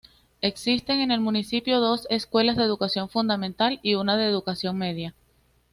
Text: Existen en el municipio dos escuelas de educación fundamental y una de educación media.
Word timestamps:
Existen 0.41 0.99
en 0.99 1.11
el 1.11 1.19
municipio 1.21 1.79
dos 1.79 2.07
escuelas 2.09 2.57
de 2.57 2.63
educación 2.63 3.07
fundamental 3.07 3.79
y 3.83 3.93
una 3.93 4.17
de 4.17 4.25
educación 4.25 4.75
media. 4.75 5.13